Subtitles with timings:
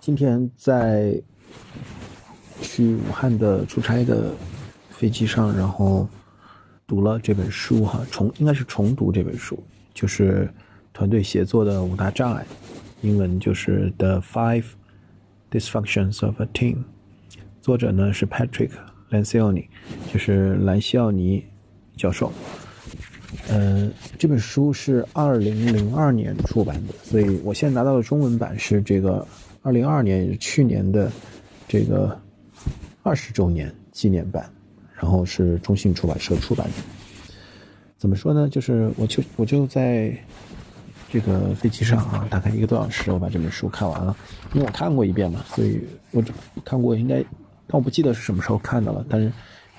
[0.00, 1.14] 今天在
[2.62, 4.32] 去武汉的出差的
[4.88, 6.08] 飞机上，然后
[6.86, 10.50] 读了这本书哈，重应该是重读这本书，就是
[10.94, 12.46] 团队协作的五大障碍，
[13.02, 14.64] 英文就是 The Five
[15.50, 16.78] Dysfunctions of a Team，
[17.60, 18.70] 作者呢是 Patrick
[19.10, 19.66] Lencioni，
[20.10, 21.44] 就是兰西奥尼
[21.94, 22.32] 教授。
[23.50, 29.26] 嗯，这本书是二零零二年出版的，所以我现在拿到的中文版是这个。
[29.62, 31.12] 二零二二年也是去年的
[31.68, 32.18] 这个
[33.02, 34.50] 二十周年纪念版，
[34.94, 36.72] 然后是中信出版社出版的。
[37.98, 38.48] 怎么说呢？
[38.48, 40.16] 就是我就我就在
[41.10, 44.16] 这个飞机上啊，大概一个多小时，我把这本书看完了。
[44.54, 45.78] 因为我看过一遍嘛，所以
[46.10, 46.24] 我
[46.64, 47.22] 看过应该，
[47.66, 49.04] 但我不记得是什么时候看的了。
[49.10, 49.30] 但是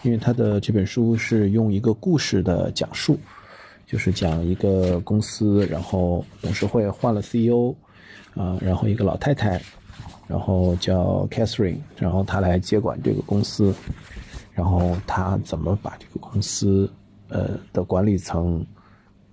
[0.03, 3.19] 因为他的这本书是用一个故事的讲述，
[3.87, 7.73] 就是讲一个公司，然后董事会换了 CEO。
[8.33, 9.61] 啊，然后一个老太太，
[10.31, 13.75] 然后叫 Catherine，然后她来接管这个公司，
[14.53, 16.89] 然后她怎么把这个公司
[17.27, 18.65] 呃的管理层、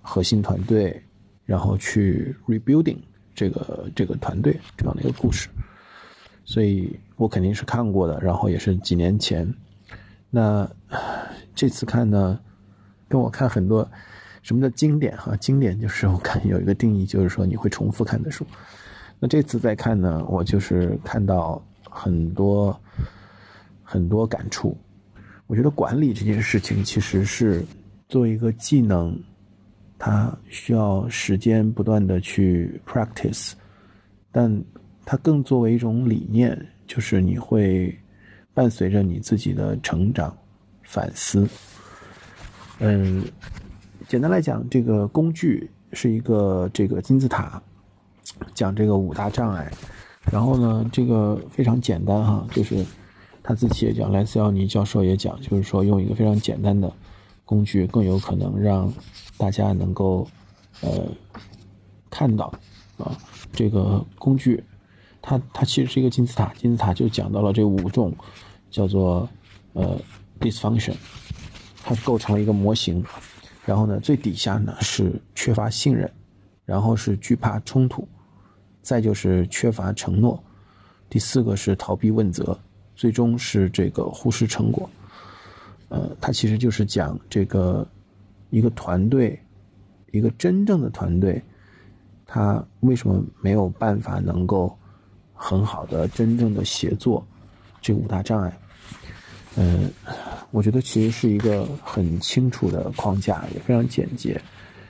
[0.01, 1.01] 核心团队，
[1.45, 2.97] 然后去 rebuilding
[3.33, 5.47] 这个这个团队这样的一个故事，
[6.43, 9.49] 所以我肯定是看过的，然后也是几年前，
[10.29, 10.69] 那
[11.55, 12.37] 这次看呢，
[13.07, 13.89] 跟我看很多
[14.41, 18.45] 什么叫经典哈，经典就是我看有一个定义，就是说你会重复看的书。
[19.19, 22.79] 那这次再看呢，我就是看到很多
[23.83, 24.77] 很多感触。
[25.47, 27.65] 我觉得管理这件事情其实是
[28.07, 29.19] 作为一个技能，
[29.97, 33.53] 它需要时间不断的去 practice，
[34.31, 34.63] 但
[35.03, 37.93] 它更作为一种理念，就是你会
[38.53, 40.35] 伴随着你自己的成长、
[40.83, 41.45] 反思。
[42.77, 43.25] 嗯，
[44.07, 47.61] 简单来讲，这个工具是一个这个金字塔。
[48.53, 49.71] 讲这个五大障碍，
[50.31, 52.85] 然后呢，这个非常简单哈，就是
[53.41, 56.91] 他自己也讲，莱斯奥尼教授也讲，就是说用一个非常简单的
[57.45, 58.91] 工具，更有可能让
[59.37, 60.27] 大家能够
[60.81, 61.07] 呃
[62.09, 62.53] 看到
[62.97, 63.17] 啊，
[63.53, 64.63] 这个工具，
[65.21, 68.13] 它它其实是一个金字塔，金字塔就讲到了这五种
[68.69, 69.27] 叫做
[69.73, 69.99] 呃
[70.39, 70.95] dysfunction，
[71.83, 73.03] 它构成了一个模型，
[73.65, 76.11] 然后呢，最底下呢是缺乏信任，
[76.65, 78.07] 然后是惧怕冲突。
[78.81, 80.41] 再就是缺乏承诺，
[81.09, 82.57] 第四个是逃避问责，
[82.95, 84.89] 最终是这个忽视成果。
[85.89, 87.87] 呃，它其实就是讲这个
[88.49, 89.39] 一个团队，
[90.11, 91.41] 一个真正的团队，
[92.25, 94.75] 他为什么没有办法能够
[95.33, 97.25] 很好的真正的协作？
[97.81, 98.57] 这五大障碍，
[99.55, 99.91] 嗯，
[100.51, 104.41] 我觉得其实是一个很清楚的框架，也非常简洁，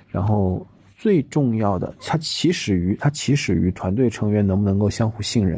[0.07, 0.65] 然后。
[0.99, 5.57] 最重要的，它起始于它起始于团队成员能不能够相互信任，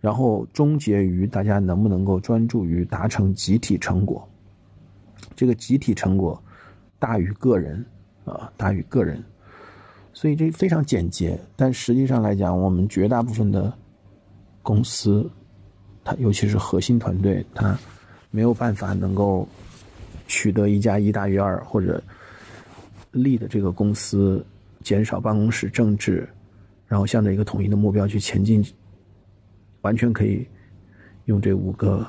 [0.00, 4.24] 然后终结于大家能不能够专注于达成集体成果。
[5.34, 6.40] 这个集体成果
[6.96, 7.84] 大于个人
[8.24, 9.20] 啊，大于个人，
[10.12, 11.36] 所以这非常简洁。
[11.56, 13.76] 但实际上来讲，我们绝大部分的
[14.62, 15.28] 公司，
[16.04, 17.76] 它尤其是核心团队，它
[18.30, 19.48] 没有办法能够
[20.28, 22.00] 取得一加一大于二或者。
[23.12, 24.44] 立的这个公司
[24.82, 26.28] 减少办公室政治，
[26.86, 28.64] 然后向着一个统一的目标去前进，
[29.82, 30.46] 完全可以
[31.24, 32.06] 用这五个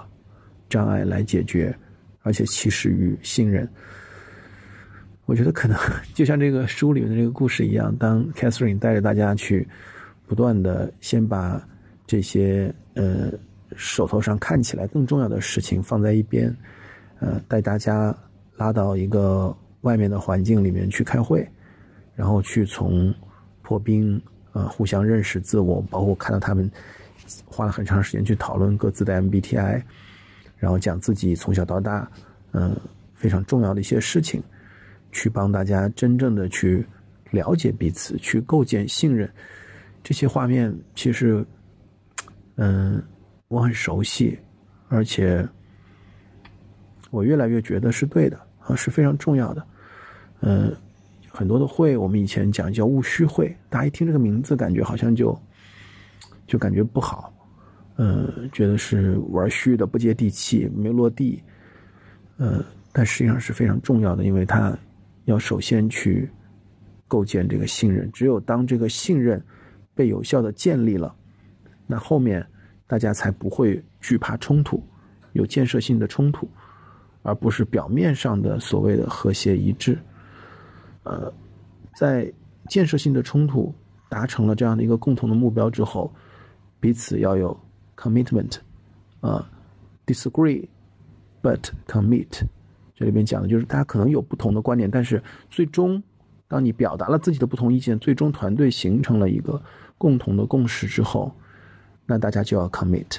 [0.69, 1.75] 障碍来解决，
[2.21, 3.67] 而且起始于信任。
[5.25, 5.77] 我觉得可能
[6.13, 9.67] 就像这个书里面的这个故事一样，当 Catherine 带着大家去
[10.27, 11.61] 不断的先把
[12.05, 13.31] 这些呃
[13.75, 16.55] 手头上看起来更重要的事情放在一边，
[17.19, 18.15] 呃，带大家
[18.55, 19.55] 拉到一个。
[19.81, 21.47] 外面的环境里面去开会，
[22.15, 23.13] 然后去从
[23.61, 24.21] 破冰，
[24.53, 26.69] 呃，互相认识自我，包括看到他们
[27.45, 29.81] 花了很长时间去讨论各自的 MBTI，
[30.57, 32.09] 然后讲自己从小到大，
[32.51, 32.75] 嗯，
[33.13, 34.41] 非常重要的一些事情，
[35.11, 36.85] 去帮大家真正的去
[37.31, 39.29] 了解彼此，去构建信任。
[40.03, 41.45] 这些画面其实，
[42.55, 43.01] 嗯，
[43.47, 44.37] 我很熟悉，
[44.89, 45.47] 而且
[47.09, 49.65] 我越来越觉得是对的啊，是非常重要的。
[50.41, 50.75] 嗯，
[51.29, 55.39] 很多的会，我们以前讲叫务虚会，大家一听这个名字，感觉好像就
[56.47, 57.31] 就感觉不好，
[57.97, 61.41] 嗯，觉得是玩虚的，不接地气，没落地，
[62.37, 64.75] 呃，但实际上是非常重要的，因为它
[65.25, 66.27] 要首先去
[67.07, 69.39] 构建这个信任，只有当这个信任
[69.93, 71.15] 被有效的建立了，
[71.85, 72.45] 那后面
[72.87, 74.83] 大家才不会惧怕冲突，
[75.33, 76.49] 有建设性的冲突，
[77.21, 79.95] 而不是表面上的所谓的和谐一致。
[81.03, 81.31] 呃，
[81.95, 82.31] 在
[82.69, 83.73] 建设性的冲突
[84.09, 86.13] 达成了这样的一个共同的目标之后，
[86.79, 87.59] 彼此要有
[87.97, 88.57] commitment，
[89.21, 89.49] 啊
[90.05, 90.67] ，disagree
[91.41, 92.43] but commit。
[92.95, 96.01] 这里边讲的就是大家可能有不同的观点，但是最终，
[96.47, 99.61] 当你表达了自己的不同意见，最终团队形成了一个
[99.97, 101.33] 共同的共识之后，
[102.05, 103.17] 那大家就要 commit，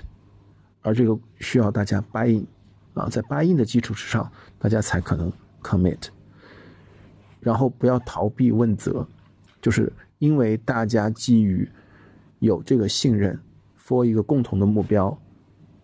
[0.83, 2.47] 而这个需要大家 buy in，
[2.95, 5.33] 啊，在 buy in 的基础之上，大家才可能
[5.63, 6.09] commit。
[7.43, 9.05] 然后不要逃避问责，
[9.61, 11.69] 就是因为大家基于
[12.39, 13.37] 有这个信任
[13.77, 15.21] ，for 一个共同的目标，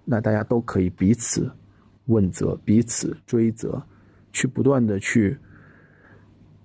[0.04, 1.50] 那大家都可以彼此
[2.06, 3.82] 问责、彼此追责，
[4.32, 5.36] 去不断的去，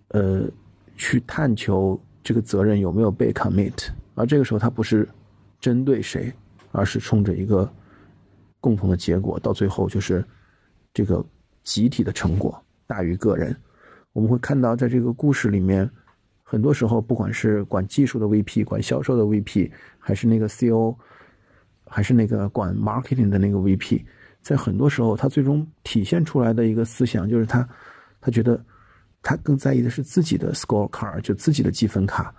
[0.09, 0.47] 呃，
[0.95, 3.89] 去探求这个责任有没有被 commit。
[4.13, 5.09] 而这个时候，他不是
[5.59, 6.31] 针对谁，
[6.71, 7.67] 而是冲着一个
[8.59, 10.23] 共同的结果，到最后就是
[10.93, 11.25] 这个
[11.63, 13.55] 集体的成果大于个人。
[14.13, 15.89] 我们会看到，在这个故事里面，
[16.43, 20.95] 很多时候，不管是管技术的 VP、管销售的 VP，还是那个 CO，
[21.85, 24.03] 还是那个管 marketing 的那个 VP，
[24.41, 27.67] 在很多时候，他最终体现出来的一个思想，就是他，
[28.21, 28.63] 他觉得，
[29.23, 32.33] 他更在意的是自己的 score card，就自己的积分卡。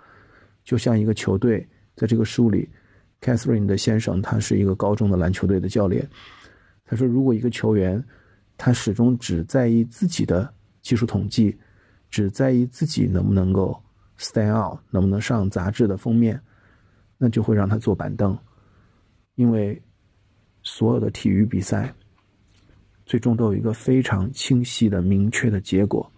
[0.63, 2.69] 就像一个球队，在这个书里
[3.21, 6.07] ，Catherine 的先生，他是一个高中的篮球队的教练。
[6.85, 8.01] 他说，如果一个球员，
[8.57, 10.51] 他始终只在意自己的
[10.81, 11.55] 技术统计，
[12.09, 13.81] 只在意自己能不能够
[14.17, 16.39] stand out，能不能上杂志的封面，
[17.17, 18.37] 那就会让他坐板凳。
[19.35, 19.81] 因为
[20.63, 21.93] 所有的体育比赛，
[23.05, 26.09] 最终都有一个非常清晰的、明确的结果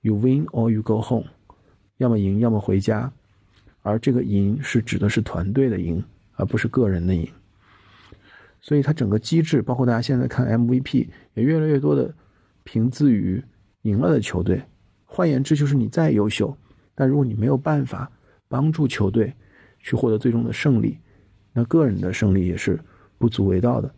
[0.00, 1.26] ：you win or you go home，
[1.98, 3.12] 要么赢，要么回家。
[3.82, 6.02] 而这个赢是指的是团队的赢，
[6.34, 7.26] 而不是个人的赢。
[8.62, 12.14] 所以，它整个机制，包括大家现在看 MVP，也越来越多的
[12.62, 13.42] 凭自于
[13.82, 14.62] 赢了的球队。
[15.12, 16.56] 换言之，就是你再优秀，
[16.94, 18.08] 但如果你没有办法
[18.46, 19.34] 帮助球队
[19.80, 20.96] 去获得最终的胜利，
[21.52, 22.78] 那个人的胜利也是
[23.18, 23.92] 不足为道的。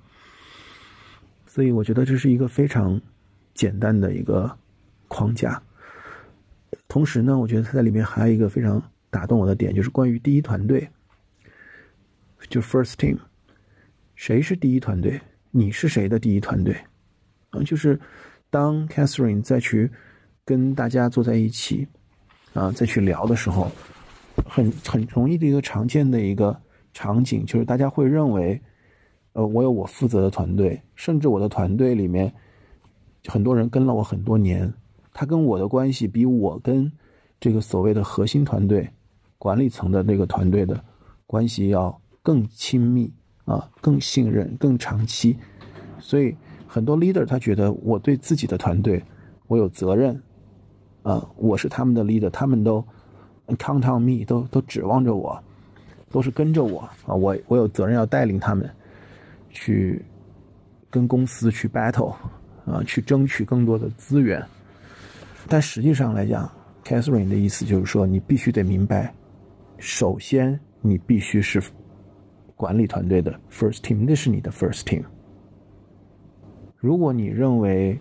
[1.45, 2.99] 所以，我觉得这是一个非常
[3.53, 4.51] 简单的一个
[5.07, 5.63] 框架。
[6.89, 10.89] 同时呢，我觉得它在里面还有一个非常打动我的点，就是关于第一团队，
[12.49, 13.19] 就 first team，
[14.15, 15.21] 谁是第一团队？
[15.51, 16.75] 你是谁的第一团队？
[17.51, 18.01] 嗯，就是
[18.49, 19.91] 当 Catherine 再去。
[20.45, 21.87] 跟大家坐在一起，
[22.53, 23.71] 啊，再去聊的时候，
[24.45, 26.61] 很很容易的一个常见的一个
[26.93, 28.61] 场景，就是大家会认为，
[29.35, 32.33] 呃，我有我负责的团队，甚至我的团队里面
[33.27, 34.73] 很多人跟了我很多年，
[35.13, 36.91] 他跟我的关系比我跟
[37.39, 38.89] 这个所谓的核心团队
[39.39, 40.85] 管理层的那个团队的
[41.25, 43.13] 关系要更亲密
[43.45, 45.39] 啊，更信任，更长期。
[46.01, 46.37] 所以
[46.67, 49.01] 很多 leader 他觉得我对自己的团队
[49.47, 50.21] 我有责任。
[51.03, 52.85] 啊，我是他们的 leader，他们都
[53.59, 55.43] count on me，都都指望着我，
[56.11, 58.69] 都是跟着我啊，我我有责任要带领他们
[59.51, 60.01] 去
[60.89, 62.15] 跟公司去 battle，
[62.65, 64.43] 啊，去争取更多的资源。
[65.49, 66.51] 但实际上来讲
[66.85, 69.13] ，Catherine 的意思就是说，你必须得明白，
[69.79, 71.61] 首先你必须是
[72.55, 75.03] 管理团队的 first team，那是你的 first team。
[76.77, 77.99] 如果你认为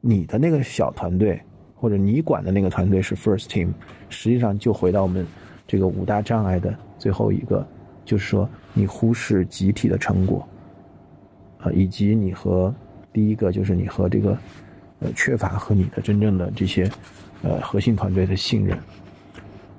[0.00, 1.40] 你的那个小团队，
[1.78, 3.68] 或者你管的那个团队是 first team，
[4.08, 5.26] 实际上就回到我们
[5.66, 7.64] 这个五大障碍的最后一个，
[8.02, 10.48] 就是说你忽视集体的成果，
[11.58, 12.74] 啊，以及你和
[13.12, 14.38] 第一个就是你和这个
[15.00, 16.90] 呃缺乏和你的真正的这些
[17.42, 18.78] 呃核心团队的信任，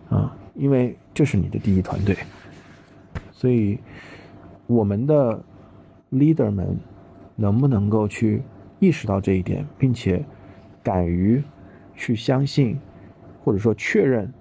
[0.10, 2.16] 啊，因为这是你的第一团队，
[3.32, 3.80] 所以
[4.68, 5.44] 我们的
[6.12, 6.78] leader 们
[7.36, 8.44] 能不能够去
[8.80, 10.24] 意识到这一点，并且
[10.84, 11.42] 敢于。
[11.98, 12.80] 去相信，
[13.44, 14.32] 或者说确认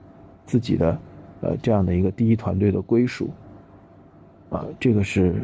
[0.45, 0.97] 自己的
[1.41, 3.31] 呃这样的一个第一团队的归属，
[4.51, 5.35] 啊，这个是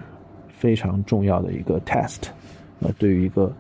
[0.49, 2.29] 非常重要的一个 test，
[2.81, 3.53] 啊，对于一个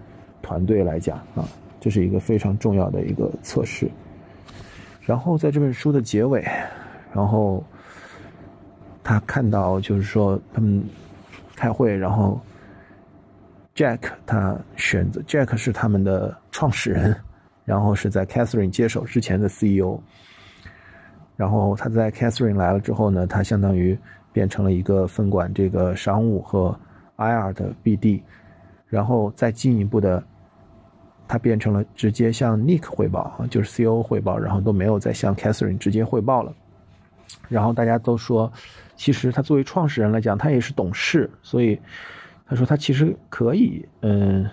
[0.42, 1.48] 团队来讲啊，
[1.80, 3.90] 这是一个非常重要的一个测试。
[5.04, 6.46] 然后在这本书的结尾，
[7.12, 7.64] 然后
[9.02, 10.84] 他看到就是说他们
[11.56, 12.40] 开会，然后
[13.74, 17.16] Jack 他选择 Jack 是他们的创始人。
[17.64, 20.00] 然后是在 Catherine 接手之前的 CEO，
[21.36, 23.96] 然后他在 Catherine 来了之后呢，他相当于
[24.32, 26.76] 变成了一个分管这个商务和
[27.16, 28.20] IR 的 BD，
[28.88, 30.22] 然后再进一步的，
[31.28, 36.52] 他变成了直接向 Nick 汇报，就是 CEO 汇报，然后都没有再向 Catherine 直接汇报了。
[37.48, 38.52] 然后大家都说，
[38.96, 41.80] 其实他作为创始人来讲，他也是董事，所以
[42.44, 44.50] 他说他其实可以，嗯，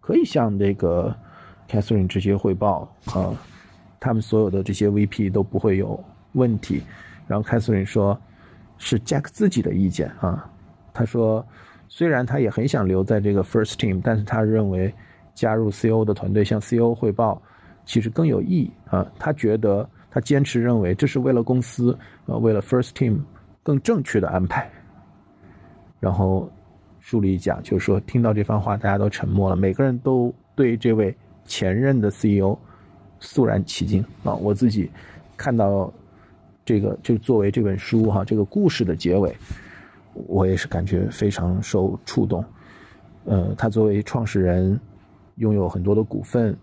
[0.00, 1.12] 可以向这个。
[1.72, 3.32] Catherine 直接汇报啊，
[3.98, 5.98] 他们所有的这些 VP 都不会有
[6.32, 6.82] 问题。
[7.26, 8.20] 然后 Catherine 说，
[8.76, 10.50] 是 Jack 自己的意见啊，
[10.92, 11.44] 他说，
[11.88, 14.92] 虽然他也很想留在这个 First Team，但是他认为
[15.34, 17.40] 加入 CO 的团队向 CO 汇报
[17.86, 19.10] 其实更有意义啊。
[19.18, 23.20] 他觉得他坚持认为这是为了公司，呃，为了 First Team
[23.62, 24.70] 更正确的安排。
[26.00, 26.50] 然后
[27.00, 32.56] 书里讲，就是说听到这番话，大家都沉默了，每个人都对这位前任的 CEO
[33.20, 34.34] 肃然起敬啊。
[34.34, 34.90] 我自己
[35.36, 35.92] 看到
[36.64, 39.34] 这个，就作为这本书哈这个故事的结尾。
[40.26, 42.44] 我也是感觉非常受触动，
[43.24, 44.78] 呃，他作为创始人，
[45.36, 46.54] 拥有很多的股份，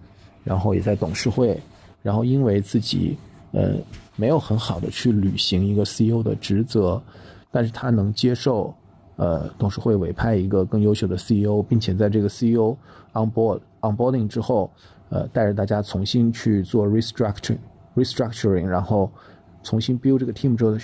[0.43, 1.59] 然后也在董事会，
[2.03, 3.17] 然后因为自己
[3.51, 3.73] 呃
[4.15, 7.01] 没有很好的去履行一个 CEO 的职责，
[7.49, 8.71] 但是他能接受
[9.19, 12.75] 呃董事会委派一个更优秀的 CEO，并且在这个 CEO
[13.13, 14.71] on board onboarding 之后，
[15.09, 17.59] 呃带着大家重新去做 restructuring
[17.95, 19.11] restructuring，然后
[19.61, 20.77] 重新 build 这个 team 之后，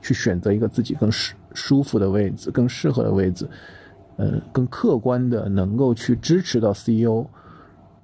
[0.00, 1.34] 去选择一个自己更适。
[1.54, 3.46] 舒服的位置，更适合的位置，
[4.16, 7.26] 呃，更客观的能够去支持到 CEO，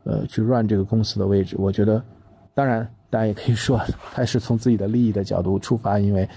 [0.04, 1.56] 呃，去 run 这个公司的位置。
[1.58, 2.04] 我觉得，
[2.52, 3.80] 当然，大家也可以说，
[4.12, 6.28] 他是从自己的利益的角度出发，因为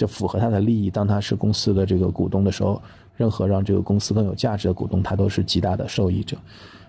[0.00, 0.88] 这符合他的利益。
[0.88, 2.80] 当他是公司的这个股东的时候，
[3.16, 6.36] 任何让这个公司更有价值的股东，他都是极大的受益者。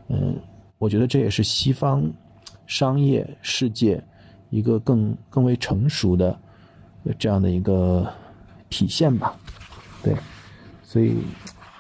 [0.08, 0.36] 嗯，
[0.78, 2.10] 我觉得这也是西方
[2.68, 4.02] 商业世界
[4.50, 6.40] 一个更更为成熟的
[7.20, 8.08] 这样的一个。
[8.74, 9.36] 体现吧，
[10.02, 10.16] 对，
[10.82, 11.18] 所以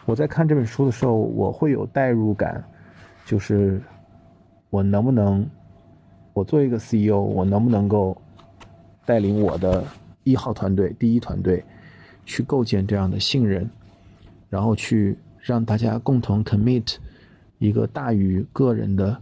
[0.05, 2.61] 我在看这本书的时候，我会有代入感，
[3.25, 3.81] 就是
[4.69, 5.49] 我能不能，
[6.33, 8.21] 我做一个 CEO，我能不能够
[9.05, 9.85] 带领我的
[10.23, 11.63] 一号团队、第一团队
[12.25, 13.69] 去构建这样的信任，
[14.49, 16.95] 然后去让大家共同 commit
[17.57, 19.21] 一个大于个人的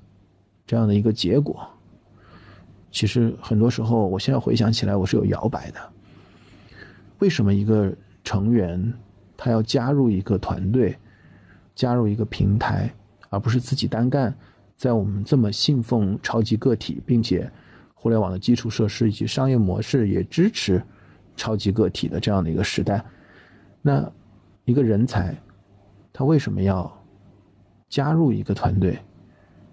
[0.65, 1.67] 这样的一个结果。
[2.91, 5.79] 其实很多时候，我现在回想起来，我是有摇摆的。
[7.19, 8.93] 为什么一个成员
[9.37, 10.97] 他要加入一个团队，
[11.75, 12.93] 加入一个平台，
[13.29, 14.33] 而不是自己单干？
[14.75, 17.51] 在我们这么信奉超级个体，并且
[18.01, 20.81] 互联网的基础设施以及商业模式也支持
[21.35, 23.03] 超级个体的这样的一个时代，
[23.81, 24.09] 那
[24.63, 25.35] 一个人才
[26.13, 26.89] 他为什么要
[27.89, 28.97] 加入一个团队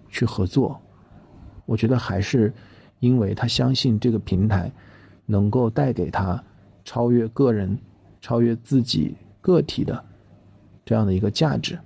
[0.09, 0.77] 去合作？
[1.65, 2.53] 我觉得还是
[2.99, 4.69] 因为他相信这个平台
[5.25, 6.43] 能够带给他。
[6.89, 7.77] 超越个人、
[8.21, 10.05] 超越自己个体的
[10.85, 11.77] 这样的一个价值，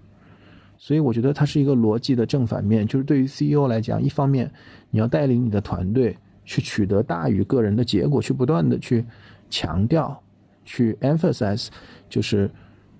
[0.77, 2.85] 所以我觉得它是一个逻辑的正反面。
[2.85, 4.51] 就是对于 CEO 来讲，一方面
[4.91, 6.15] 你要带领你的团队
[6.51, 9.05] 去取得大于个人的结果，去不断的去
[9.49, 10.21] 强调、
[10.65, 11.69] 去 emphasize，
[12.09, 12.51] 就是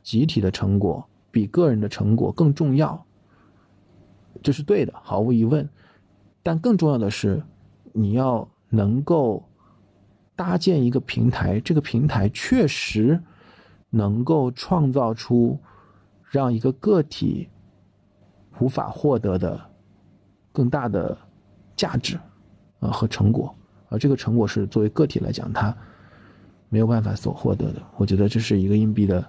[0.01, 3.05] 集体的成果比个人的成果更重要，
[4.41, 5.67] 这是对的，毫无疑问。
[6.41, 7.43] 但更重要的是，
[7.91, 9.43] 你要能够。
[10.33, 13.21] 搭建一个平台，这个平台确实
[13.91, 15.59] 能够创造出
[16.31, 17.47] 让一个个体
[18.59, 19.59] 无法获得的
[20.51, 21.15] 更大的
[21.75, 22.19] 价值
[22.81, 23.55] 啊和成果，
[23.87, 25.73] 而这个成果是作为个体来讲，它
[26.67, 27.81] 没有办法所获得的。
[27.95, 29.25] 我觉得这是一个硬币的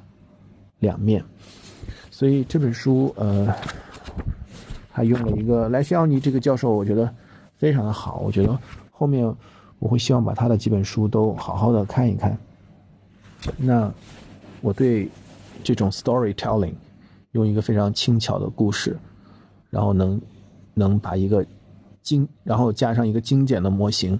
[0.80, 1.25] 两面，
[2.11, 3.54] 所以这本书呃，
[4.90, 7.09] 还用了一个莱西奥尼这个教授，我觉得
[7.54, 8.18] 非常的好。
[8.18, 8.59] 我觉得
[8.90, 9.32] 后面。
[9.82, 12.38] 我会希望把他的几本书都好好的看一看。
[13.56, 13.92] 那
[14.61, 15.11] 我对
[15.64, 16.75] 这种 storytelling，
[17.32, 18.97] 用一个非常轻巧的故事，
[19.71, 20.21] 然后能
[20.73, 21.44] 能把一个
[22.02, 24.18] 精，然后加上一个精简的模型，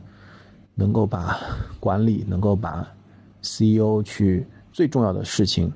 [0.75, 1.39] 能够把
[1.79, 2.87] 管理，能够把
[3.41, 5.73] CEO 去最重要的事情，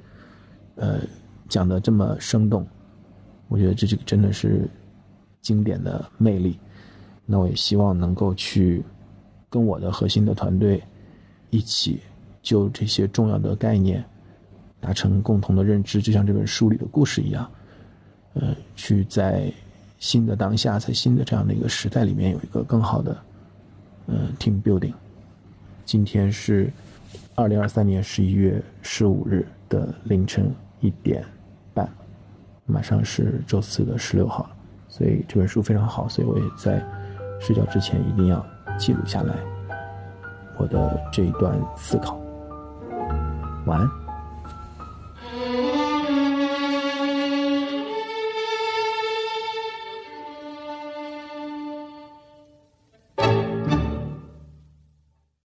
[0.76, 1.00] 呃，
[1.48, 2.66] 讲的这么生动，
[3.48, 4.68] 我觉得这这个真的是
[5.40, 6.58] 经典的魅力。
[7.24, 8.84] 那我也希望能够去。
[9.48, 10.82] 跟我的核心的团队
[11.50, 12.00] 一起，
[12.42, 14.04] 就这些重要的概念
[14.80, 17.48] 达成共同的认知，就像这本书里的故事一样，
[18.34, 19.50] 呃，去在
[19.98, 23.16] 新的当下，在新的这样的一个时代里面，有一个更好的
[24.06, 24.92] 呃 team building。
[25.84, 26.70] 今天是
[27.34, 31.24] 二零二三年十一月十五日的凌晨一点
[31.72, 31.88] 半，
[32.66, 34.50] 马上是周四的十六号了
[34.88, 36.84] 所以这本书非常好，所以我也在
[37.40, 38.44] 睡觉之前一定要。
[38.78, 39.34] 记录下来
[40.58, 42.20] 我的这一段思考。
[43.64, 44.05] 晚安。